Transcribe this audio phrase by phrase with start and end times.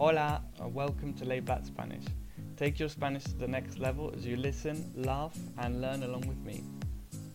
[0.00, 2.04] Hola, and welcome to Lay Back Spanish.
[2.56, 6.38] Take your Spanish to the next level as you listen, laugh, and learn along with
[6.38, 6.64] me.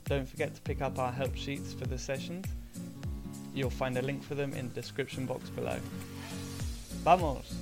[0.06, 2.48] Don't forget to pick up our help sheets for the sessions.
[3.54, 5.78] You'll find a link for them in the description box below.
[7.04, 7.54] ¡Vamos!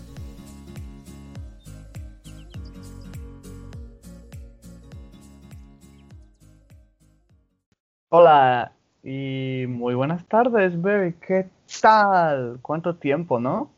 [8.09, 8.71] Hola
[9.04, 11.15] y muy buenas tardes, Berry.
[11.27, 11.49] ¿Qué
[11.81, 12.59] tal?
[12.61, 13.73] ¿Cuánto tiempo, no?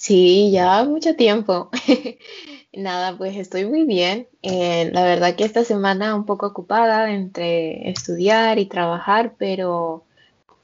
[0.00, 1.68] Sí, ya mucho tiempo.
[2.72, 4.28] Nada, pues estoy muy bien.
[4.40, 10.02] Eh, la verdad que esta semana un poco ocupada entre estudiar y trabajar, pero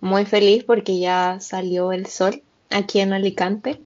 [0.01, 3.79] muy feliz porque ya salió el sol aquí en Alicante.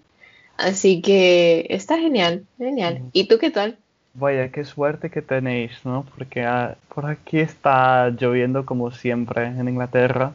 [0.57, 3.03] Así que está genial, genial.
[3.13, 3.77] ¿Y tú qué tal?
[4.15, 6.07] Vaya, qué suerte que tenéis, ¿no?
[6.15, 10.33] Porque ah, por aquí está lloviendo como siempre en Inglaterra.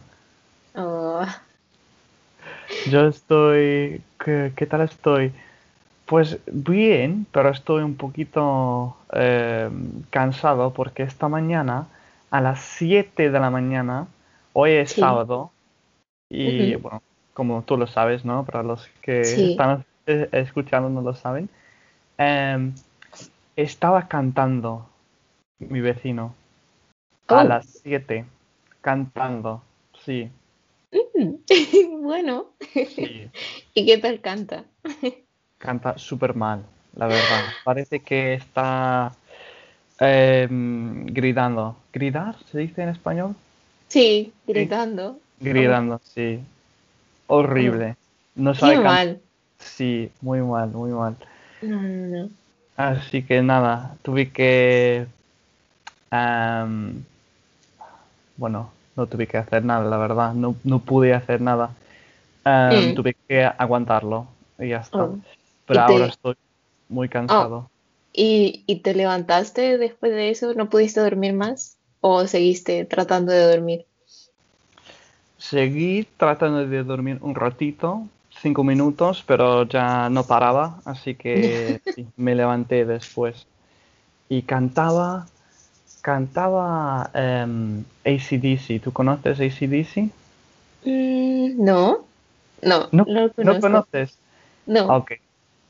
[0.75, 1.25] Oh,
[2.91, 4.01] Yo estoy...
[4.23, 5.31] ¿Qué, qué tal estoy?
[6.05, 9.69] Pues bien, pero estoy un poquito eh,
[10.11, 11.87] cansado porque esta mañana,
[12.29, 14.07] a las 7 de la mañana,
[14.53, 15.01] hoy es sí.
[15.01, 15.51] sábado,
[16.29, 17.01] y bueno,
[17.33, 18.45] como tú lo sabes, ¿no?
[18.45, 19.43] Para los que Sí.
[19.51, 21.49] están eh, escuchando no lo saben,
[22.17, 22.73] em,
[23.55, 24.87] estaba cantando
[25.59, 26.35] mi vecino
[27.27, 28.25] a Oh, las 7,
[28.81, 29.63] cantando,
[30.03, 30.29] sí,
[30.91, 31.33] mm,
[32.05, 32.51] bueno.
[32.73, 33.29] sí,
[33.73, 34.65] ¿Y qué tal canta?
[35.57, 36.63] canta súper mal,
[36.95, 37.43] la verdad.
[37.63, 39.11] Parece que está
[39.99, 41.75] em, gritando.
[41.91, 43.35] ¿Gridar se dice en español?
[43.87, 45.19] Sí, gritando.
[45.39, 46.39] Gritando, sí.
[47.27, 47.95] Horrible.
[48.35, 48.91] No qué sabe cantar.
[48.91, 49.21] mal.
[49.59, 51.15] Sí, muy mal, muy mal.
[51.61, 52.29] No, no, no.
[52.77, 55.07] Así que nada, tuve que...
[56.11, 57.05] am,
[58.37, 60.33] bueno, no tuve que hacer nada, la verdad.
[60.33, 61.71] No, no pude hacer nada.
[62.45, 64.27] Am, Mm, tuve que aguantarlo
[64.59, 64.97] y ya está.
[64.99, 65.19] oh.
[65.67, 66.35] Pero ¿Y ahora te, estoy
[66.89, 67.69] muy oh, cansado.
[68.13, 70.53] y, y te levantaste después de eso?
[70.55, 71.77] ¿No pudiste dormir más?
[72.01, 73.87] ¿O seguiste tratando de dormir?
[75.37, 78.07] Seguí tratando de dormir un ratito,
[78.41, 83.47] cinco minutos, pero ya no paraba, así que sí, me levanté después.
[84.29, 85.27] Y cantaba,
[86.01, 88.79] cantaba em, AC/DC.
[88.81, 90.11] ¿Tú conoces AC/DC?
[90.85, 92.07] Mm, no,
[92.61, 94.17] no, No, lo no conoces.
[94.65, 94.97] No.
[94.97, 95.11] Ok.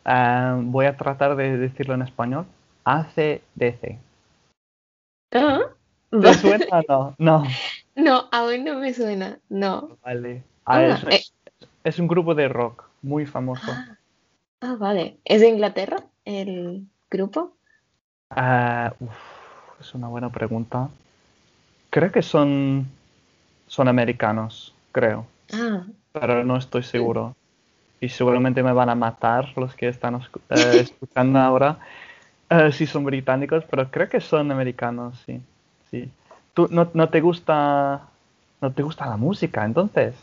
[0.05, 2.45] Em, voy a tratar de decirlo en español.
[2.83, 3.97] AC/DC.
[5.33, 5.61] Ah,
[6.11, 7.15] ¿Te suena o no?
[7.17, 7.43] No.
[7.97, 9.39] No, aún no me suena.
[9.47, 9.97] No.
[10.03, 10.43] Vale.
[10.65, 11.23] Ah, es, Ah, eh,
[11.85, 13.71] es un grupo de rock muy famoso.
[13.71, 13.97] ah,
[14.59, 15.17] ah, vale.
[15.23, 17.55] ¿Es de Inglaterra el grupo?
[18.31, 19.15] Ah, uf,
[19.79, 20.89] es una buena pregunta.
[21.89, 22.85] Creo que son,
[23.67, 25.85] son americanos, creo, Ah.
[26.19, 27.35] Pero no estoy seguro.
[28.01, 30.15] Y seguramente me van a matar los que están
[30.49, 31.79] eh, escuchando ahora
[32.49, 35.41] eh, si son británicos, pero creo que son americanos, sí.
[35.89, 36.09] Sí.
[36.53, 38.07] ¿Tú no, no te gusta,
[38.61, 40.15] no te gusta la música, entonces?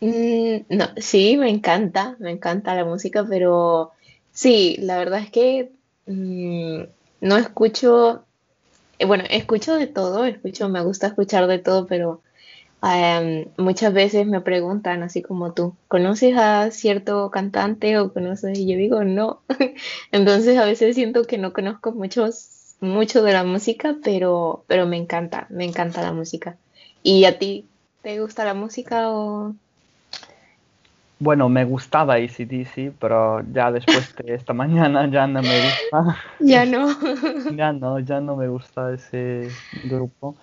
[0.00, 3.92] Mm, no, sí, me encanta, me encanta la música, pero
[4.32, 5.72] sí, la verdad es que
[6.06, 6.82] mm,
[7.20, 8.24] no escucho,
[8.98, 12.20] eh, bueno, escucho de todo, escucho, me gusta escuchar de todo, pero
[12.92, 18.58] em, muchas veces me preguntan, así como tú, ¿conoces a cierto cantante o conoces?
[18.58, 19.40] Y yo digo, no.
[20.12, 24.96] Entonces a veces siento que no conozco muchos, mucho de la música, pero, pero me
[24.96, 26.56] encanta, me encanta la música.
[27.02, 27.66] ¿Y a ti
[28.02, 29.54] te gusta la música o
[31.20, 36.18] Bueno, me gustaba AC/DC, pero ya después de esta mañana ya no me gusta.
[36.40, 36.88] ya no?
[37.56, 39.48] Ya no, ya no me gusta ese
[39.82, 40.34] grupo.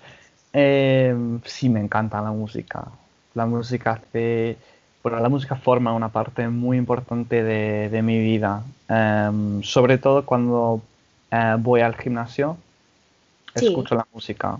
[0.53, 2.87] Eh, sí, me encanta la música.
[3.33, 4.57] La música hace,
[5.03, 8.63] bueno, la música forma una parte muy importante de, de mi vida.
[8.87, 10.81] Em, sobre todo cuando
[11.31, 12.57] eh, voy al gimnasio,
[13.55, 13.65] Sí.
[13.67, 14.57] escucho la música.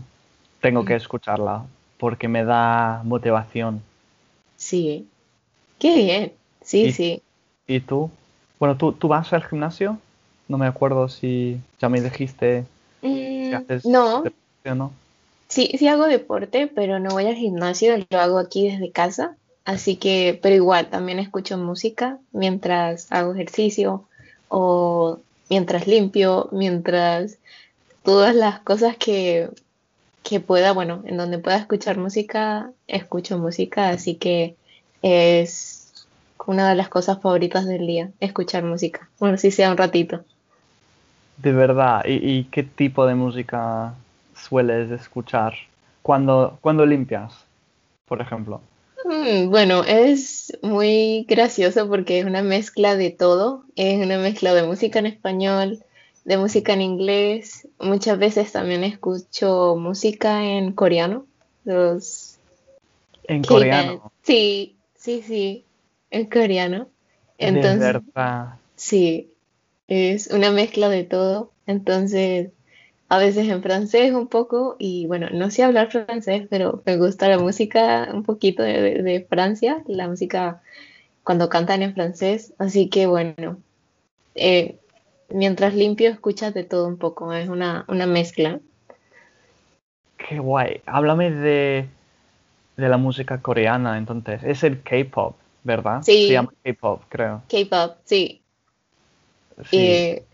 [0.61, 1.65] Tengo que Mm, escucharla
[1.97, 3.81] porque me da motivación.
[4.55, 5.07] Sí,
[5.79, 6.33] qué bien.
[6.61, 7.23] Sí, ¿Y, sí.
[7.67, 8.11] y tú?
[8.59, 9.97] Bueno, ¿tú, tú vas al gimnasio?
[10.47, 12.65] No me acuerdo si ya me dijiste
[13.03, 14.93] Mm, haces no, deporte o no.
[15.51, 19.35] Sí, sí hago deporte, pero no voy al gimnasio, lo hago aquí desde casa.
[19.65, 24.05] Así que, pero igual, también escucho música mientras hago ejercicio
[24.47, 25.19] o
[25.49, 27.37] mientras limpio, mientras
[28.03, 29.49] todas las cosas que,
[30.23, 34.55] que pueda, bueno, en donde pueda escuchar música, escucho música, así que
[35.03, 36.07] es
[36.47, 39.09] una de las cosas favoritas del día, escuchar música.
[39.19, 40.23] Bueno, si sea un ratito.
[41.37, 43.93] De verdad, ¿y, y qué tipo de música
[44.41, 45.53] sueles escuchar
[46.01, 47.45] cuando, cuando limpias,
[48.05, 48.61] por ejemplo?
[49.05, 53.65] Mm, bueno, es muy gracioso porque es una mezcla de todo.
[53.75, 55.83] Es una mezcla de música en español,
[56.25, 57.67] de música en inglés.
[57.79, 61.25] Muchas veces también escucho música en coreano.
[61.65, 62.37] Los
[63.23, 64.11] En coreano.
[64.23, 65.65] Sí, sí, sí,
[66.09, 66.87] en coreano.
[67.37, 68.55] De Entonces, verdad.
[68.75, 69.31] sí,
[69.87, 71.51] es una mezcla de todo.
[71.65, 72.51] Entonces,
[73.13, 77.27] a veces en francés un poco, y bueno, no sé hablar francés, pero me gusta
[77.29, 80.61] la música un poquito de, de- de Francia, la música
[81.23, 82.53] cuando cantan en francés.
[82.59, 83.57] Así que bueno,
[84.35, 84.79] eh,
[85.29, 88.61] mientras limpio escuchas de todo un poco, es una, una mezcla.
[90.17, 90.81] Qué guay.
[90.85, 91.87] Háblame de,
[92.77, 94.43] de la música coreana, entonces.
[94.43, 96.01] Es el K-pop, ¿verdad?
[96.03, 96.27] Sí.
[96.27, 97.43] Se llama K-pop, creo.
[97.49, 98.41] K-pop, sí.
[99.63, 99.77] Sí.
[99.77, 100.25] Eh,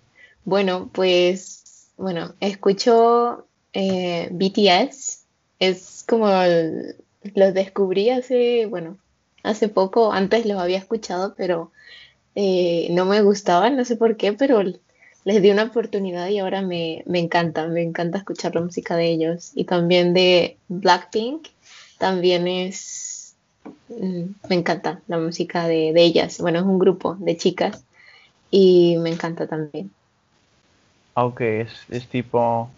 [0.45, 1.63] bueno, pues,
[1.97, 5.25] bueno, escucho eh, BTS.
[5.59, 6.27] Es como
[7.35, 8.97] los descubrí hace, bueno,
[9.43, 10.13] hace poco.
[10.13, 11.71] Antes los había escuchado, pero
[12.35, 14.61] eh, no me gustaban, no sé por qué, pero
[15.23, 19.07] les di una oportunidad y ahora me, me encanta, me encanta escuchar la música de
[19.11, 19.51] ellos.
[19.55, 21.47] Y también de Blackpink,
[21.97, 23.35] también es,
[23.89, 26.39] mm, me encanta la música de, de ellas.
[26.39, 27.83] Bueno, es un grupo de chicas
[28.51, 29.91] y me encanta también.
[31.19, 32.69] Ok, es, es tipo.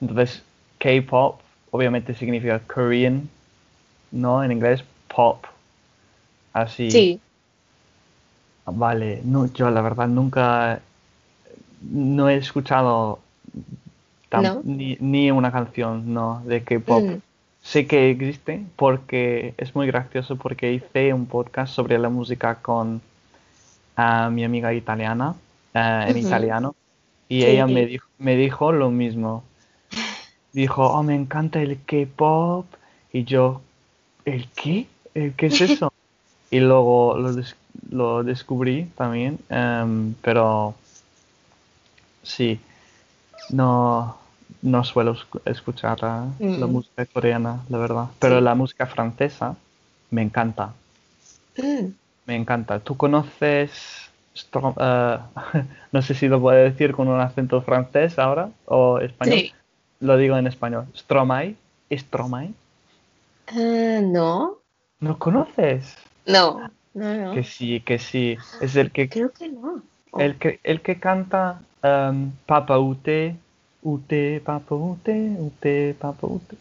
[0.00, 0.44] Entonces,
[0.78, 1.40] K-pop
[1.72, 3.28] obviamente significa Korean,
[4.12, 4.44] ¿no?
[4.44, 5.44] En inglés, pop.
[6.52, 6.90] Así.
[6.90, 7.20] Sí,
[8.66, 10.80] Vale, no, yo la verdad nunca.
[11.82, 13.18] No he escuchado
[14.62, 17.02] ni, ni una canción, no, de K-pop.
[17.02, 17.16] Mm,
[17.62, 23.02] Sé que existe porque es muy gracioso porque hice un podcast sobre la música con
[23.96, 25.34] ah, mi amiga italiana,
[25.74, 26.76] ah, en italiano,
[27.30, 29.42] y ella me dijo, me dijo lo mismo.
[30.52, 32.66] Dijo, oh, me encanta el K-pop,
[33.12, 33.60] y yo,
[34.24, 34.86] ¿el qué?
[35.14, 35.92] ¿El qué es eso?
[36.50, 37.56] Y luego lo, des-
[37.90, 40.74] lo descubrí también, em, pero
[42.22, 42.60] sí,
[43.50, 44.16] no,
[44.62, 46.72] no suelo escu- escuchar ah, la Mm.
[46.72, 48.06] música coreana, la verdad.
[48.20, 48.44] Pero Sí.
[48.44, 49.56] la música francesa
[50.10, 50.74] me encanta,
[51.58, 51.86] mm,
[52.26, 52.80] me encanta.
[52.80, 54.09] ¿Tú conoces,
[54.76, 55.28] Ah,
[55.92, 59.38] no sé si lo puedo decir con un acento francés ahora o español?
[59.38, 59.52] sí.
[60.00, 60.86] Lo digo en español.
[60.96, 61.56] Stromae,
[61.92, 62.54] Stromae.
[63.48, 64.58] Ah, no,
[65.00, 65.96] ¿No conoces?
[66.26, 68.38] no, no, Que sí, que sí.
[68.60, 69.82] Es el que Creo que no.
[70.12, 73.36] Oh, El que, el que canta em, Papa Ute,
[73.82, 76.56] Ute, Papa Ute, Ute, Papa Ute.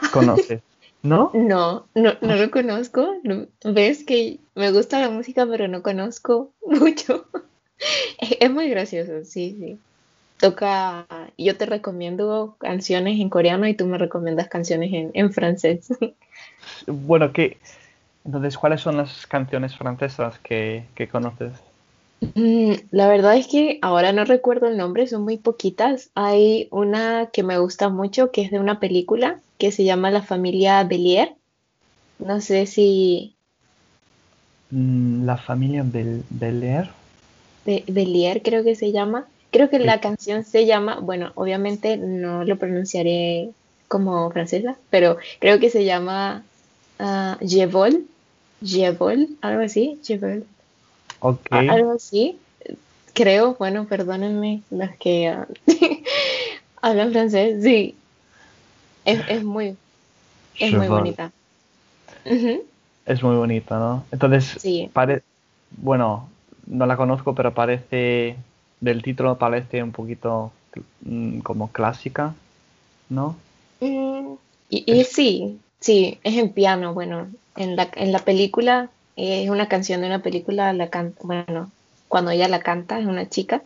[0.12, 0.62] ¿Conoces?
[1.04, 1.30] ¿No?
[1.34, 3.16] No, no, no lo conozco.
[3.22, 7.26] No- Ves que me gusta la música, pero no conozco mucho.
[8.40, 9.78] Es, muy gracioso, sí, sí.
[10.40, 11.06] Toca,
[11.38, 15.88] yo te recomiendo canciones en coreano y tú me recomiendas canciones en, en francés.
[16.86, 17.58] Bueno, ¿qué?
[18.24, 21.52] Entonces, ¿cuáles son las canciones francesas que, que conoces?
[22.34, 26.10] Mm, La verdad es que ahora no recuerdo el nombre, son muy poquitas.
[26.14, 30.20] Hay una que me gusta mucho, que es de una película que se llama La
[30.20, 31.32] familia Belier.
[32.18, 33.34] No sé si
[34.70, 36.90] Mm, La familia Bel Belair.
[37.64, 39.26] Be- Belier creo que se llama.
[39.50, 43.50] Creo que la canción se llama, bueno, obviamente no lo pronunciaré
[43.88, 46.42] como francesa, pero creo que se llama
[46.98, 48.04] ah, Je vol,
[48.60, 50.44] Je vol, algo así, Je vol,
[51.20, 51.46] Ok.
[51.52, 52.38] a- algo así.
[53.14, 55.46] Creo, bueno, perdónenme los que ah,
[56.82, 57.94] hablan francés, sí,
[59.04, 59.78] es, es muy,
[60.58, 61.32] es muy bonita.
[63.06, 64.04] Es muy bonita, ¿no?
[64.12, 64.90] Entonces, Sí.
[64.92, 65.22] pare...
[65.70, 66.28] bueno,
[66.66, 68.36] no la conozco, pero parece,
[68.80, 70.52] del título parece un poquito
[71.02, 72.34] mm, como clásica,
[73.10, 73.36] ¿no?
[73.80, 74.34] Mm,
[74.68, 76.94] y, y Es- sí, sí, es en piano.
[76.94, 81.20] Bueno, en la, en la película eh, es una canción de una película, la canta,
[81.24, 81.72] bueno,
[82.08, 83.62] cuando ella la canta, es una chica,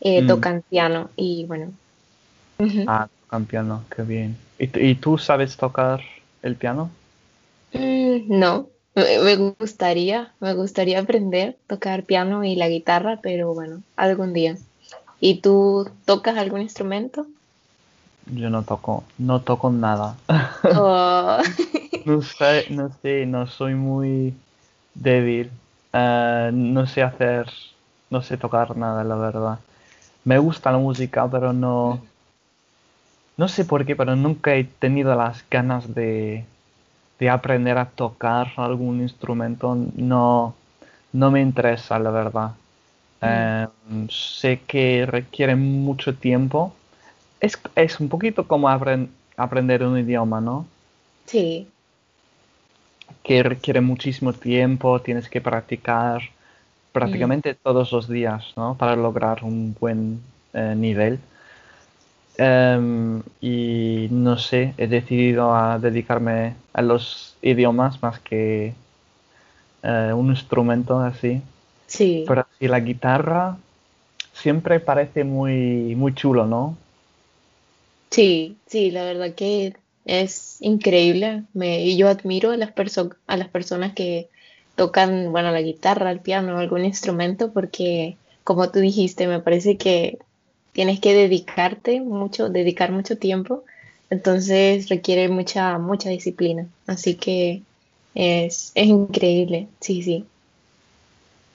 [0.00, 0.26] eh, Mm.
[0.26, 1.78] toca en piano y bueno.
[2.86, 4.36] Ah, tocan piano, qué bien.
[4.58, 6.00] ¿Y, tú- y tú sabes tocar
[6.42, 6.90] el piano?
[7.72, 13.54] Mm, no, me, me gustaría, me gustaría aprender a tocar piano y la guitarra, pero
[13.54, 14.56] bueno, algún día.
[15.20, 17.26] ¿Y tú tocas algún instrumento?
[18.26, 20.16] Yo no toco, no toco nada.
[20.74, 21.38] O-
[22.04, 24.34] No sé, no sé, no soy muy
[24.94, 25.50] débil.
[25.92, 27.46] Eh, no sé hacer,
[28.10, 29.58] no sé tocar nada, la verdad.
[30.24, 32.00] Me gusta la música, pero no,
[33.42, 36.44] no sé por qué, pero nunca he tenido las ganas de,
[37.18, 39.76] de aprender a tocar algún instrumento.
[39.96, 40.54] No,
[41.12, 42.52] no me interesa, la verdad.
[43.22, 43.66] Eh,
[44.10, 46.72] sé que requiere mucho tiempo.
[47.40, 50.66] Es, es un poquito como apren- aprender un idioma, ¿no?
[51.26, 51.66] Sí,
[53.22, 56.22] que requiere muchísimo tiempo, tienes que practicar
[56.92, 58.76] prácticamente todos los días, ¿no?
[58.76, 60.20] Para lograr un buen
[60.52, 61.18] eh, nivel.
[62.38, 68.74] Em, y no sé, he decidido a dedicarme a los idiomas más que
[69.82, 71.42] eh, un instrumento así.
[71.86, 72.24] Sí.
[72.26, 73.56] Pero sí, la guitarra
[74.34, 76.76] siempre parece muy, muy chulo, ¿no?
[78.10, 79.74] Sí, sí, la verdad que
[80.04, 81.44] es increíble.
[81.54, 84.30] Me, y yo admiro a las, perso- a las personas que
[84.74, 90.18] tocan, bueno, la guitarra, el piano, algún instrumento, porque como tú dijiste, me parece que
[90.72, 93.64] tienes que dedicarte mucho, dedicar mucho tiempo,
[94.10, 96.72] entonces requiere mucha, mucha disciplina.
[96.86, 97.66] Así que
[98.14, 100.32] es, es increíble, sí, sí.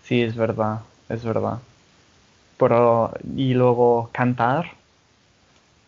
[0.04, 1.60] Sí, es verdad, es verdad.
[2.58, 4.68] Pero, y luego cantar.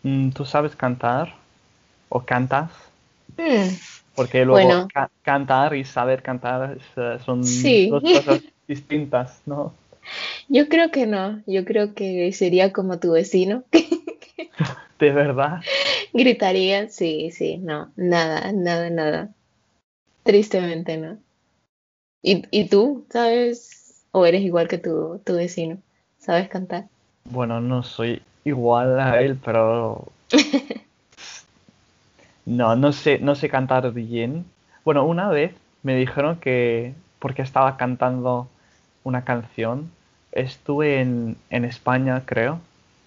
[0.02, 1.34] Mm, ¿Tú sabes cantar?
[2.10, 2.72] ¿O cantas?
[3.38, 3.76] Mm,
[4.14, 9.72] Porque luego bueno, ca- cantar y saber cantar eh, son sí, dos cosas distintas, ¿no?
[10.48, 13.64] Yo creo que no, yo creo que sería como tu vecino.
[14.98, 15.60] De verdad.
[16.12, 19.30] Gritaría, sí, sí, no, nada, nada, nada.
[20.24, 21.18] Tristemente no.
[22.22, 24.04] ¿Y, y tú, sabes?
[24.12, 25.78] ¿O eres igual que tu, tu vecino?
[26.18, 26.84] ¿Sabes cantar?
[27.24, 30.06] Bueno, no soy igual a él, pero
[32.44, 34.44] no, no sé, no sé cantar bien.
[34.84, 38.48] Bueno, una vez me dijeron que porque estaba cantando
[39.04, 39.90] una canción,
[40.32, 42.60] estuve en, en España, creo,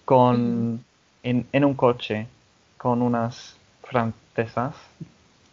[0.04, 0.84] con
[1.22, 2.26] en, en un coche
[2.76, 4.74] con unas francesas,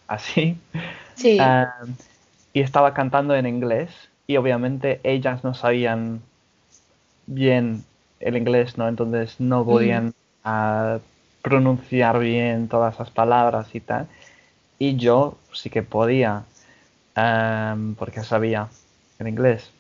[0.08, 0.58] así,
[1.16, 1.74] Sí, ah,
[2.54, 3.92] y estaba cantando en inglés
[4.28, 6.22] y obviamente ellas no sabían
[7.26, 7.84] bien
[8.20, 8.88] el inglés, ¿no?
[8.88, 10.14] Entonces no podían
[10.44, 11.00] ah,
[11.42, 14.08] pronunciar bien todas las palabras y tal.
[14.80, 16.44] Y yo sí que podía,
[17.16, 18.70] am, porque sabía
[19.20, 19.72] el inglés.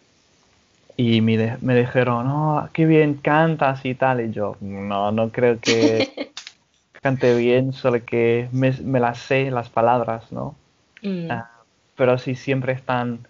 [0.98, 4.22] Y me, de- me dijeron, oh, qué bien cantas y tal.
[4.22, 6.08] Y yo, no, no creo que
[7.02, 10.56] cante bien, solo que me, me las sé las palabras, ¿no?
[11.04, 11.50] mm, Ah,
[11.98, 13.28] pero sí, siempre están,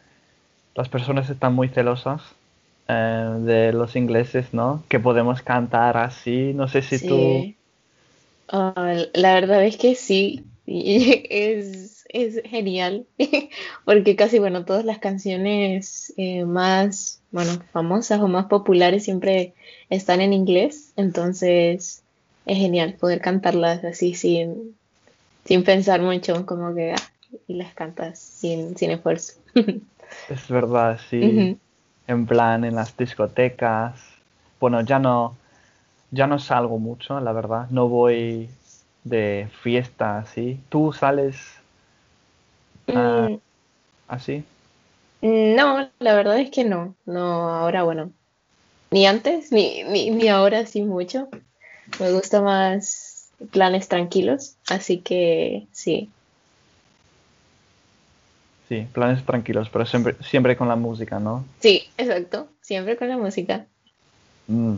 [0.75, 2.23] las personas están muy celosas
[2.89, 2.93] eh,
[3.41, 4.83] de los ingleses, ¿no?
[4.89, 6.53] Que podemos cantar así.
[6.55, 7.47] No sé si tú.
[8.47, 13.07] Ah, la verdad es que sí, es, es genial,
[13.85, 19.53] porque casi, bueno, todas las canciones eh, más, bueno, famosas o más populares siempre
[19.89, 22.03] están en inglés, entonces
[22.45, 24.75] es genial poder cantarlas así sin,
[25.45, 26.97] sin pensar mucho, como que, ah,
[27.47, 29.33] y las cantas sin, sin esfuerzo.
[30.27, 31.49] es verdad, sí,
[32.07, 33.99] en plan en las discotecas.
[34.59, 35.35] Bueno, ya no,
[36.11, 37.67] ya no salgo mucho, la verdad.
[37.71, 38.49] No voy
[39.03, 40.59] de fiesta así.
[40.69, 41.37] ¿Tú sales
[42.93, 43.37] ah, Mm,
[44.07, 44.43] así?
[45.21, 48.11] No, la verdad es que no, no, ahora bueno,
[48.91, 51.29] ni antes ni, ni, ni ahora sí mucho.
[51.99, 56.09] Me gusta más planes tranquilos, así que sí,
[58.69, 61.43] Sí, planes tranquilos, pero siempre, siempre con la música, ¿no?
[61.59, 63.65] sí, exacto, siempre con la música.
[64.47, 64.77] Mm,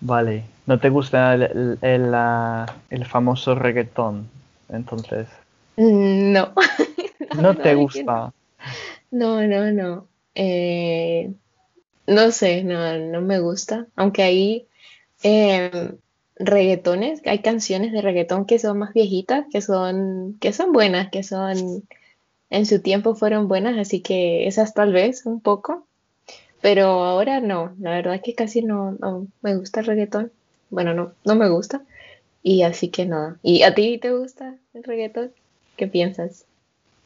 [0.00, 0.44] vale.
[0.66, 2.14] ¿No te gusta el, el, el,
[2.90, 4.28] el famoso reggaetón?
[4.68, 5.26] Entonces,
[5.76, 6.52] Mm, No,
[7.40, 8.32] ¿no te gusta?
[9.10, 10.08] No, no, no.
[10.34, 11.34] Eh,
[12.06, 13.88] no sé, no, no me gusta.
[13.96, 14.68] Aunque hay
[15.22, 15.98] em,
[16.36, 21.22] reggaetones, hay canciones de reggaetón que son más viejitas, que son, que son buenas, que
[21.22, 21.84] son,
[22.50, 25.86] en su tiempo fueron buenas, así que esas tal vez un poco.
[26.62, 30.32] Pero ahora no, la verdad es que casi no, no me gusta el reggaetón.
[30.70, 31.82] Bueno, no, no me gusta.
[32.42, 33.38] Y así que nada.
[33.42, 35.32] ¿Y a ti te gusta el reggaetón?
[35.76, 36.46] ¿Qué piensas?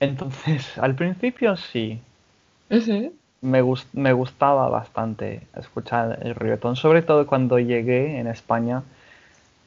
[0.01, 2.01] Entonces, al principio sí,
[3.41, 8.83] me, gus- me gustaba bastante escuchar el reggaetón, sobre todo cuando llegué en España,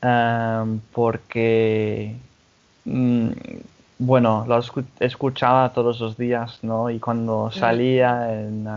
[0.01, 2.15] em, porque,
[2.85, 3.29] mm,
[3.99, 6.89] bueno, lo escu- escuchaba todos los días, ¿no?
[6.89, 8.67] Y cuando salía en,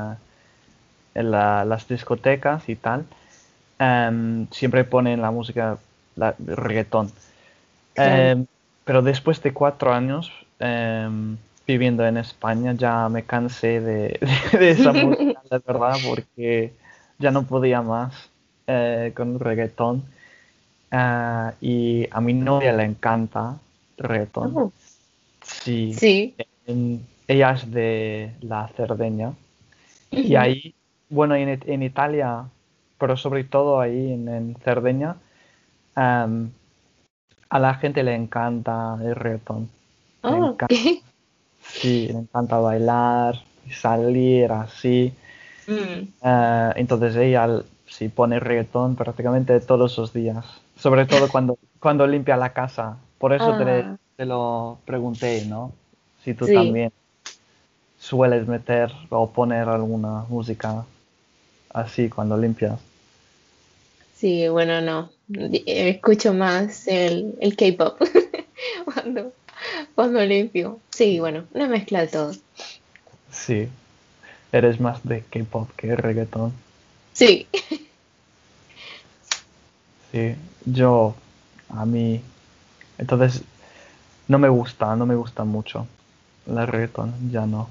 [1.14, 3.04] en la- las discotecas y tal,
[3.78, 5.78] em, siempre ponen la música,
[6.16, 7.12] la, reggaetón.
[7.94, 8.32] claro.
[8.32, 8.46] Em,
[8.84, 14.20] pero después de cuatro años em, viviendo en España ya me cansé de,
[14.58, 16.72] de esa música, la verdad, porque
[17.18, 18.30] ya no podía más
[18.68, 20.04] eh, con el reggaetón.
[20.90, 23.58] Ah, y a mi novia le encanta
[23.98, 24.56] el reggaetón.
[24.56, 24.72] Oh,
[25.42, 26.34] Sí, sí.
[27.28, 29.34] ella es de la Cerdeña.
[30.12, 30.74] Y ahí,
[31.10, 32.46] bueno, en, en Italia,
[32.98, 35.16] pero sobre todo ahí en, en Cerdeña,
[35.96, 36.50] em,
[37.50, 39.70] a la gente le encanta el reggaetón.
[40.22, 40.74] Le Oh, encanta.
[41.80, 43.34] sí, me encanta bailar,
[43.70, 45.12] salir así.
[45.66, 50.44] Mm, Eh, entonces ella sí pone reggaetón prácticamente todos los días,
[50.76, 52.96] sobre todo cuando, cuando limpia la casa.
[53.18, 53.96] Por eso te, Ah.
[54.16, 55.72] te lo pregunté, ¿no?
[56.24, 56.54] Si tú Sí.
[56.54, 56.92] también
[57.98, 60.84] sueles meter o poner alguna música
[61.72, 62.78] así cuando limpias.
[64.14, 65.10] Sí, bueno, no.
[65.66, 68.00] Escucho más el, el K-pop
[68.84, 69.32] cuando,
[69.94, 70.80] cuando limpio.
[70.90, 72.32] Sí, bueno, una mezcla de todo.
[73.30, 73.68] Sí,
[74.52, 76.52] eres más de K-pop que reggaetón.
[77.12, 77.46] Sí.
[80.12, 80.34] Sí,
[80.66, 81.14] yo,
[81.70, 82.20] a mí,
[82.98, 83.42] entonces,
[84.28, 85.86] no me gusta, no me gusta mucho
[86.46, 87.70] el reggaetón, ya no.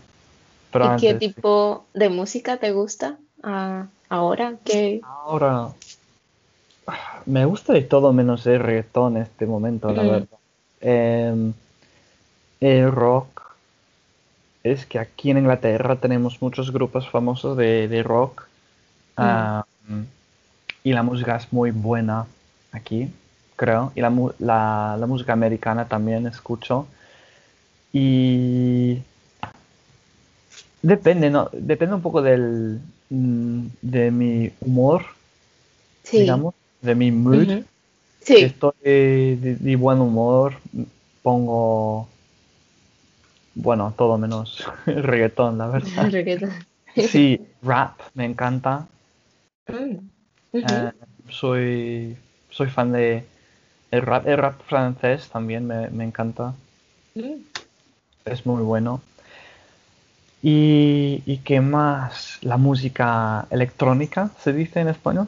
[0.71, 1.19] Pero ¿Y qué sí.
[1.19, 4.55] tipo de música te gusta ah, ahora?
[4.63, 5.01] ¿Qué?
[5.03, 5.69] Ahora,
[7.25, 10.39] me gusta de todo menos el reggaetón en este momento, la verdad.
[10.79, 11.53] Em,
[12.61, 13.41] el rock,
[14.63, 18.47] es que aquí en Inglaterra tenemos muchos grupos famosos de, de rock.
[19.17, 20.03] Mm.
[20.83, 22.25] y la música es muy buena
[22.71, 23.09] aquí,
[23.55, 23.91] creo.
[23.93, 26.87] Y la, mu- la, la música americana también escucho.
[27.93, 28.99] Y
[30.81, 31.49] depende, ¿no?
[31.51, 35.05] Depende un poco del, mm, de mi humor,
[36.03, 36.19] Sí.
[36.19, 37.47] digamos, de mi mood.
[37.47, 38.43] Si Sí.
[38.45, 40.53] estoy de, de buen humor,
[41.21, 42.07] pongo,
[43.55, 46.07] bueno, todo menos reggaetón, la verdad.
[46.11, 46.51] Reggaetón.
[46.95, 48.87] Sí, rap, me encanta.
[49.67, 49.97] Mm.
[50.53, 50.91] Eh,
[51.29, 52.17] soy,
[52.49, 53.23] soy fan de
[53.91, 56.53] el rap, el rap francés también me, me encanta.
[57.15, 57.43] Mm.
[58.25, 59.01] Es muy bueno.
[60.43, 65.27] Y, y qué más, la música electrónica, ¿se dice en español?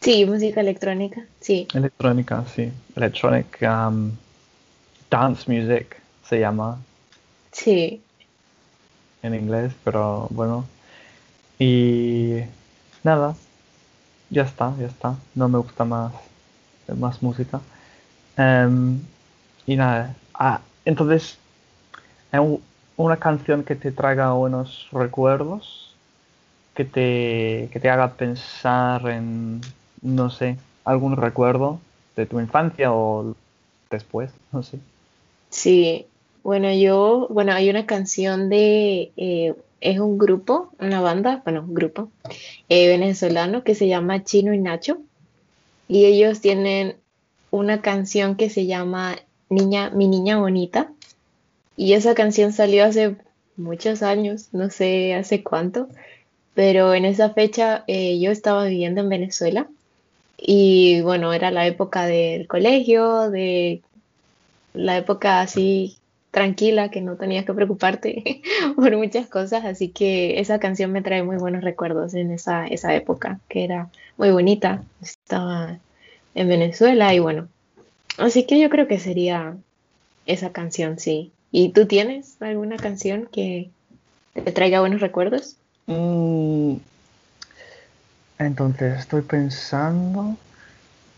[0.00, 1.26] Sí, música electrónica.
[1.40, 1.68] Sí.
[1.74, 2.72] Electrónica, sí.
[2.96, 4.12] Electronic um,
[5.10, 6.78] dance music se llama
[7.52, 8.02] Sí.
[9.22, 10.64] en inglés, pero bueno.
[11.58, 12.40] Y
[13.04, 13.34] nada,
[14.30, 15.16] ya está, ya está.
[15.34, 16.12] No me gusta más,
[16.98, 17.60] más música.
[18.36, 19.00] Em,
[19.66, 21.38] y nada, ah, entonces,
[22.32, 22.62] ¿hay un-
[22.96, 25.94] una canción que te traiga buenos recuerdos,
[26.74, 29.60] que te, que te haga pensar en,
[30.02, 31.80] no sé, algún recuerdo
[32.16, 33.34] de tu infancia o
[33.90, 34.78] después, no sé.
[35.50, 36.09] Sí.
[36.42, 41.74] Bueno, yo, bueno, hay una canción de, eh, es un grupo, una banda, bueno, un
[41.74, 42.10] grupo
[42.68, 44.98] eh, venezolano que se llama Chino y Nacho.
[45.88, 46.96] Y ellos tienen
[47.50, 49.16] una canción que se llama
[49.48, 50.92] Niña, Mi Niña Bonita.
[51.76, 53.16] Y esa canción salió hace
[53.56, 55.88] muchos años, no sé hace cuánto,
[56.54, 59.68] pero en esa fecha eh, yo estaba viviendo en Venezuela
[60.36, 63.82] y bueno, era la época del colegio, de
[64.72, 65.99] la época así
[66.30, 68.42] tranquila que no tenías que preocuparte
[68.76, 72.94] por muchas cosas, así que esa canción me trae muy buenos recuerdos en esa, esa
[72.94, 74.82] época, que era muy bonita.
[75.02, 75.78] Estaba
[76.34, 77.48] en Venezuela y bueno,
[78.18, 79.56] así que yo creo que sería
[80.26, 81.32] esa canción, sí.
[81.50, 83.70] ¿Y tú tienes alguna canción que
[84.34, 85.56] te traiga buenos recuerdos?
[85.86, 86.76] Mm,
[88.38, 90.36] entonces, estoy pensando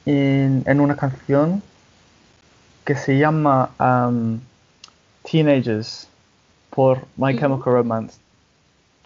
[0.07, 1.63] en, en una canción
[2.87, 3.71] que se llama
[5.31, 6.09] Teenagers
[6.71, 7.37] por My.
[7.39, 8.19] Chemical Romance.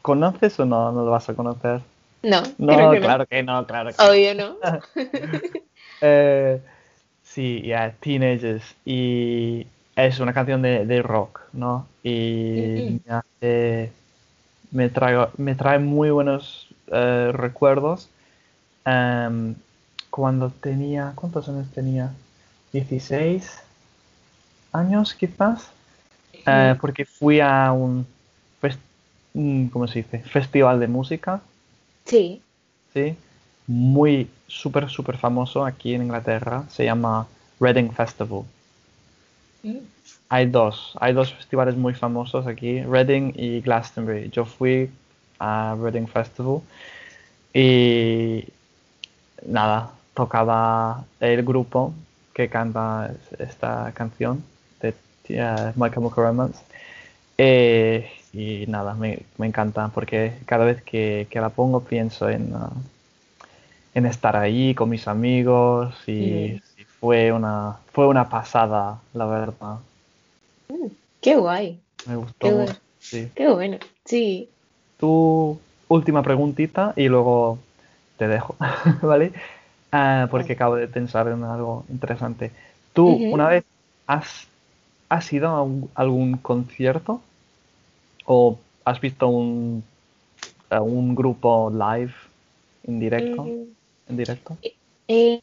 [0.02, 0.92] ¿Conoces o no?
[0.92, 1.80] No lo vas a conocer.
[2.22, 3.00] No, No, no.
[3.00, 4.10] claro que no, claro que no.
[4.10, 4.56] Obvio no.
[6.02, 6.60] Eh,
[7.22, 8.62] sí, ya, Teenagers.
[8.84, 11.86] Y es una canción de, de rock, ¿no?
[12.02, 13.92] Y me hace-
[14.70, 18.08] me trae, me trae muy buenos eh, recuerdos.
[18.84, 19.54] Em,
[20.10, 22.10] cuando tenía, ¿cuántos años tenía?
[22.72, 23.62] 16
[24.72, 25.70] años quizás.
[26.46, 28.06] Eh, porque fui a un,
[29.34, 30.20] mm, ¿cómo se dice?
[30.20, 31.40] Festival de música,
[32.04, 32.40] Sí.
[32.94, 33.16] ¿sí?
[33.66, 36.64] Muy, súper, súper famoso aquí en Inglaterra.
[36.68, 37.26] Se llama
[37.60, 38.42] Reading Festival.
[39.62, 39.78] Mm.
[40.28, 44.30] Hay dos, hay dos festivales muy famosos aquí, Reading y Glastonbury.
[44.30, 44.88] Yo fui
[45.38, 46.60] a Reading Festival
[47.52, 48.44] y
[49.46, 51.92] nada, tocaba el grupo
[52.34, 54.44] que canta esta canción
[54.80, 54.94] de
[55.30, 56.60] eh, My Chemical Romance.
[57.38, 62.52] Eh, y nada, me, me encanta porque cada vez que, que la pongo pienso en,
[62.54, 62.70] ah,
[63.94, 66.80] en estar ahí con mis amigos y, Mm.
[66.80, 69.78] y fue una, fue una pasada, la verdad.
[70.68, 70.86] Mm.
[71.20, 71.80] Qué guay.
[72.06, 72.56] Me gustó Qué mucho.
[72.56, 72.80] bueno.
[72.98, 73.28] Sí.
[73.34, 73.78] Qué bueno.
[74.04, 74.48] Sí.
[74.98, 75.58] Tu
[75.88, 77.58] última preguntita y luego
[78.18, 78.56] te dejo,
[79.02, 79.32] ¿vale?
[79.92, 82.50] Ah, porque acabo de pensar en algo interesante.
[82.92, 83.64] ¿Tú una vez
[84.06, 84.46] has,
[85.08, 87.20] has ido a un- algún concierto?
[88.26, 89.82] ¿O has visto un,
[90.70, 92.12] eh, un grupo live
[92.84, 93.42] en directo?
[93.44, 93.74] Mm,
[94.08, 94.56] ¿En directo?
[95.08, 95.40] eh,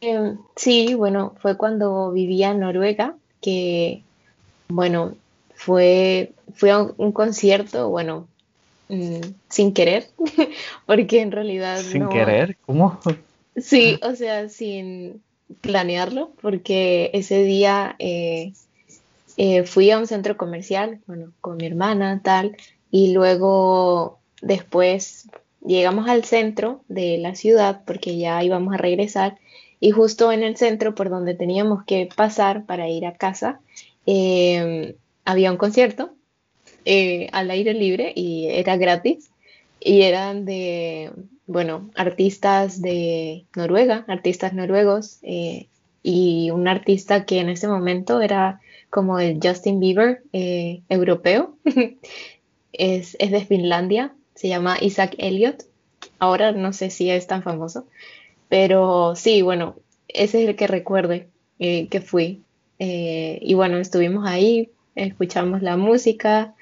[0.56, 4.04] sí, bueno, fue cuando vivía en Noruega, que,
[4.68, 5.16] bueno,
[5.54, 8.28] fue, fui a un, un concierto, bueno,
[8.88, 10.06] mm, sin querer,
[10.86, 12.56] porque en realidad ¿Sin no, querer?
[12.66, 13.00] ¿Cómo?
[13.56, 15.24] sí, o sea, sin
[15.62, 18.52] planearlo, porque ese día eh,
[19.36, 22.56] eh, fui a un centro comercial, bueno, con mi hermana, tal,
[22.90, 25.28] y luego después
[25.64, 29.38] llegamos al centro de la ciudad porque ya íbamos a regresar
[29.80, 33.60] y justo en el centro por donde teníamos que pasar para ir a casa
[34.06, 36.14] eh, había un concierto
[36.84, 39.30] eh, al aire libre y era gratis
[39.80, 41.10] y eran de,
[41.46, 45.68] bueno, artistas de Noruega, artistas noruegos eh,
[46.02, 48.60] y un artista que en ese momento era
[48.94, 51.56] como el Justin Bieber eh, europeo.
[52.72, 55.64] es, es de Finlandia, se llama Isaac Elliot.
[56.20, 57.88] Ahora no sé si es tan famoso,
[58.48, 59.74] pero sí, bueno,
[60.06, 61.26] ese es el que recuerde
[61.58, 62.42] eh, que fui.
[62.78, 66.54] Eh, y bueno, estuvimos ahí, escuchamos la música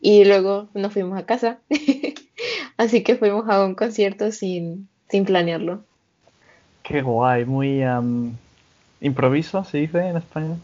[0.00, 1.60] y luego nos fuimos a casa.
[2.76, 5.84] Así que fuimos a un concierto sin, sin planearlo.
[6.82, 8.36] Qué guay, muy am,
[9.00, 10.56] improviso, se dice en español.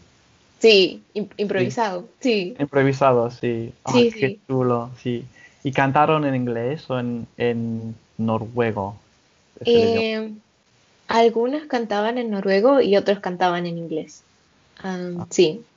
[0.63, 0.75] Sí,
[1.13, 3.73] im- Sí, improvisado, sí, improvisado, sí.
[3.83, 4.43] Ay, sí, qué sí.
[4.47, 5.25] chulo, sí.
[5.63, 8.97] ¿Y cantaron en inglés o en, en noruego?
[9.65, 10.35] Eh,
[11.07, 14.27] algunas cantaban en noruego y otros cantaban en inglés.
[14.77, 15.69] Am, sí,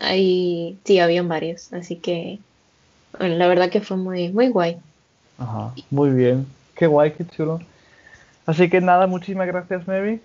[0.00, 2.44] ahí sí, habían varios, así que
[3.18, 4.82] bueno, la verdad que fue muy, muy guay.
[5.38, 6.46] Ajá, muy bien.
[6.76, 7.60] Qué guay, qué chulo.
[8.46, 10.20] Así que nada, muchísimas gracias, Mary.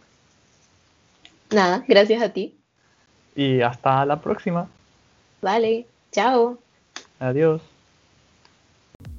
[1.51, 2.58] Nada, gracias a ti.
[3.35, 4.67] Y hasta la próxima.
[5.41, 6.57] Vale, chao.
[7.19, 7.61] Adiós.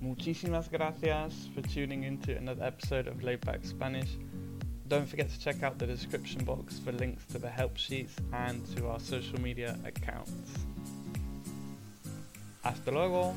[0.00, 4.10] Muchísimas gracias for tuning in to another episode of Layback Spanish.
[4.88, 8.64] Don't forget to check out the description box for links to the help sheets and
[8.76, 10.66] to our social media accounts.
[12.62, 13.34] Hasta luego.